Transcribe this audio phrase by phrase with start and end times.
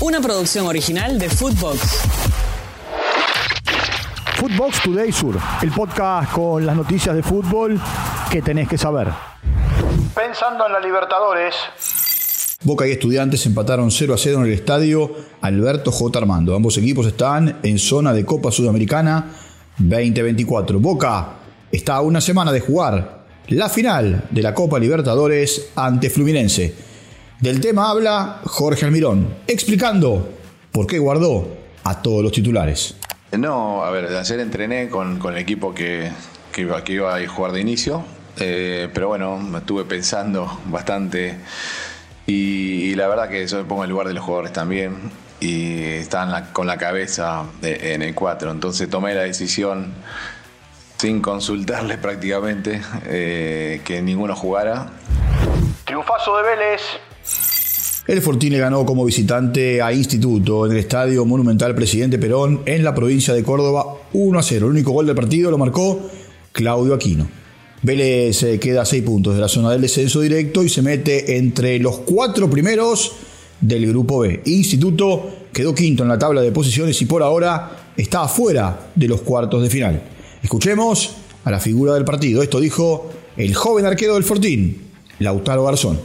[0.00, 1.80] una producción original de Footbox.
[4.36, 7.80] Footbox Today Sur, el podcast con las noticias de fútbol
[8.30, 9.08] que tenés que saber.
[10.14, 11.54] Pensando en la Libertadores.
[12.62, 16.18] Boca y Estudiantes empataron 0 a 0 en el estadio Alberto J.
[16.18, 16.54] Armando.
[16.54, 19.26] Ambos equipos están en zona de Copa Sudamericana
[19.78, 20.78] 2024.
[20.78, 21.34] Boca
[21.72, 26.87] está a una semana de jugar la final de la Copa Libertadores ante Fluminense.
[27.40, 30.28] Del tema habla Jorge Almirón, explicando
[30.72, 31.46] por qué guardó
[31.84, 32.96] a todos los titulares.
[33.30, 36.10] No, a ver, ayer entrené con, el equipo que,
[36.50, 38.02] que, iba, que iba a jugar de inicio,
[38.38, 41.36] eh, pero bueno, me estuve pensando bastante
[42.26, 44.96] y, la verdad que yo me pongo en el lugar de los jugadores también
[45.38, 49.94] y están con la cabeza en el 4, entonces tomé la decisión
[50.96, 54.90] sin consultarles prácticamente eh, que ninguno jugara.
[55.84, 56.82] Triunfazo de Vélez
[58.08, 62.82] el Fortín le ganó como visitante a Instituto en el Estadio Monumental Presidente Perón en
[62.82, 64.64] la provincia de Córdoba 1 a 0.
[64.64, 66.08] El único gol del partido lo marcó
[66.52, 67.28] Claudio Aquino.
[67.82, 71.78] Vélez queda a 6 puntos de la zona del descenso directo y se mete entre
[71.80, 73.12] los cuatro primeros
[73.60, 74.40] del grupo B.
[74.46, 79.20] Instituto quedó quinto en la tabla de posiciones y por ahora está afuera de los
[79.20, 80.02] cuartos de final.
[80.42, 81.14] Escuchemos
[81.44, 82.42] a la figura del partido.
[82.42, 86.00] Esto dijo el joven arquero del Fortín, Lautaro Garzón.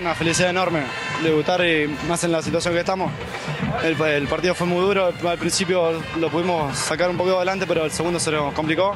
[0.00, 0.82] Una felicidad enorme
[1.22, 3.10] debutar y más en la situación que estamos.
[3.84, 7.90] El, partido fue muy duro, al principio lo pudimos sacar un poco adelante, pero el
[7.90, 8.94] segundo se nos complicó.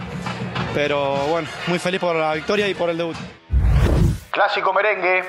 [0.75, 3.17] Pero bueno, muy feliz por la victoria y por el debut.
[4.31, 5.23] Clásico merengue.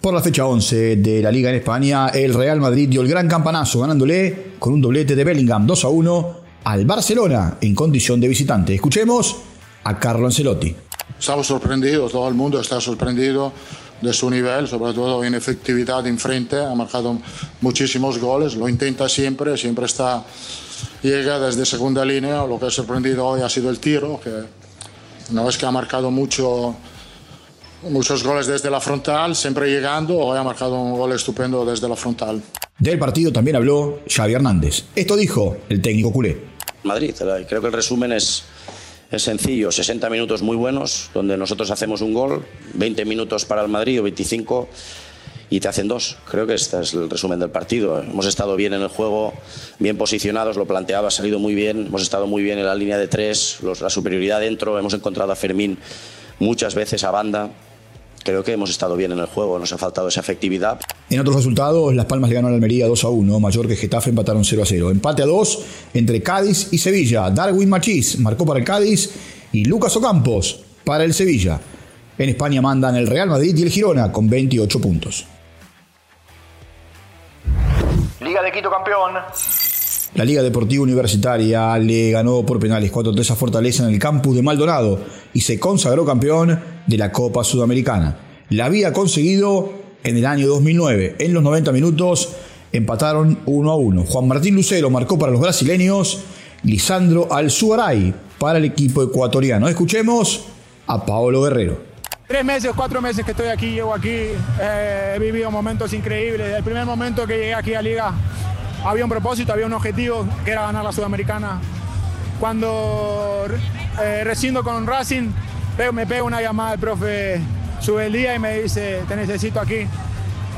[0.00, 3.26] Por la fecha 11 de la Liga en España, el Real Madrid dio el gran
[3.26, 8.28] campanazo ganándole con un doblete de Bellingham 2 a 1 al Barcelona en condición de
[8.28, 8.74] visitante.
[8.74, 9.36] Escuchemos
[9.82, 10.76] a Carlo Ancelotti.
[11.18, 13.52] Estamos sorprendidos, todo el mundo está sorprendido
[14.00, 17.18] de su nivel, sobre todo en efectividad en frente, ha marcado
[17.60, 20.24] muchísimos goles, lo intenta siempre, siempre está,
[21.02, 24.30] llega desde segunda línea, lo que ha sorprendido hoy ha sido el tiro, que
[25.30, 26.76] no es que ha marcado mucho,
[27.88, 31.96] muchos goles desde la frontal, siempre llegando, hoy ha marcado un gol estupendo desde la
[31.96, 32.42] frontal.
[32.78, 34.84] Del partido también habló Xavi Hernández.
[34.94, 36.54] Esto dijo el técnico culé.
[36.82, 37.14] Madrid,
[37.48, 38.44] creo que el resumen es
[39.16, 42.44] es sencillo, 60 minutos muy buenos, donde nosotros hacemos un gol,
[42.74, 44.68] 20 minutos para el Madrid o 25
[45.50, 46.16] y te hacen dos.
[46.28, 48.00] Creo que este es el resumen del partido.
[48.00, 49.32] Hemos estado bien en el juego,
[49.78, 52.98] bien posicionados, lo planteaba, ha salido muy bien, hemos estado muy bien en la línea
[52.98, 55.78] de tres, la superioridad dentro, hemos encontrado a Fermín
[56.38, 57.50] muchas veces a banda
[58.24, 60.80] creo que hemos estado bien en el juego, nos ha faltado esa efectividad.
[61.10, 64.10] En otros resultados, Las Palmas le ganó a Almería 2 a 1, Mayor que Getafe
[64.10, 64.90] empataron 0 a 0.
[64.90, 65.64] Empate a 2
[65.94, 67.30] entre Cádiz y Sevilla.
[67.30, 69.10] Darwin Machís marcó para el Cádiz
[69.52, 71.60] y Lucas Ocampos para el Sevilla.
[72.16, 75.26] En España mandan el Real Madrid y el Girona con 28 puntos.
[78.20, 79.12] Liga de Quito campeón.
[80.14, 84.42] La Liga Deportiva Universitaria le ganó por penales 4-3 a Fortaleza en el campus de
[84.42, 85.00] Maldonado
[85.32, 88.16] y se consagró campeón de la Copa Sudamericana.
[88.50, 89.72] La había conseguido
[90.04, 91.16] en el año 2009.
[91.18, 92.28] En los 90 minutos
[92.70, 94.04] empataron 1 a 1.
[94.04, 96.20] Juan Martín Lucero marcó para los brasileños,
[96.62, 99.66] Lisandro Alzuaray para el equipo ecuatoriano.
[99.68, 100.44] Escuchemos
[100.86, 101.94] a Paolo Guerrero.
[102.28, 104.10] Tres meses, cuatro meses que estoy aquí, llevo aquí,
[104.60, 106.46] eh, he vivido momentos increíbles.
[106.46, 108.14] Desde el primer momento que llegué aquí a Liga
[108.84, 111.60] había un propósito, había un objetivo que era ganar la Sudamericana.
[112.38, 113.46] Cuando
[114.02, 114.24] eh,
[114.62, 115.30] con Racing,
[115.92, 117.40] me pega una llamada el profe
[117.80, 119.86] sube el día y me dice, te necesito aquí,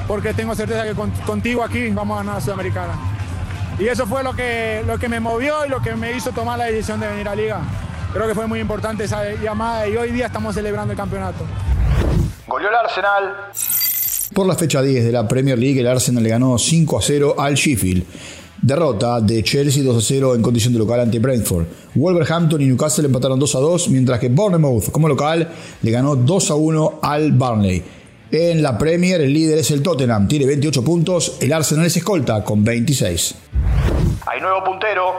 [0.06, 0.94] porque tengo certeza que
[1.24, 2.94] contigo aquí vamos a ganar la Sudamericana.
[3.78, 6.58] Y eso fue lo que, lo que me movió y lo que me hizo tomar
[6.58, 7.60] la decisión de venir a Liga.
[8.12, 11.44] Creo que fue muy importante esa llamada y hoy día estamos celebrando el campeonato.
[12.46, 13.50] Goleó el Arsenal.
[14.32, 17.34] Por la fecha 10 de la Premier League, el Arsenal le ganó 5 a 0
[17.38, 18.04] al Sheffield.
[18.60, 21.66] Derrota de Chelsea 2 a 0 en condición de local ante Brentford.
[21.94, 25.48] Wolverhampton y Newcastle empataron 2 a 2, mientras que Bournemouth, como local,
[25.82, 27.82] le ganó 2 a 1 al Burnley.
[28.32, 31.36] En la Premier, el líder es el Tottenham, tiene 28 puntos.
[31.40, 33.34] El Arsenal es escolta con 26.
[34.26, 35.12] Hay nuevo puntero.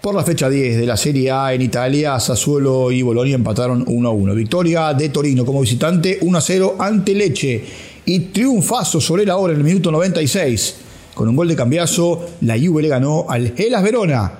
[0.00, 4.08] Por la fecha 10 de la Serie A en Italia, Sassuolo y Bolonia empataron 1
[4.08, 4.34] a 1.
[4.34, 7.64] Victoria de Torino como visitante 1 a 0 ante Leche
[8.06, 10.76] y triunfazo sobre la hora en el minuto 96.
[11.12, 14.32] Con un gol de cambiazo, la Juve le ganó al Hellas Verona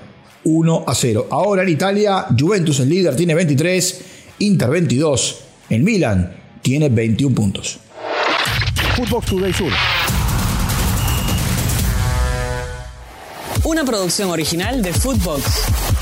[0.44, 1.26] 1 a 0.
[1.30, 4.00] Ahora en Italia, Juventus el líder tiene 23,
[4.38, 5.40] Inter 22.
[5.68, 7.78] El Milan tiene 21 puntos.
[8.94, 9.72] Footbox Today Sur.
[13.64, 15.95] Una producción original de Footbox.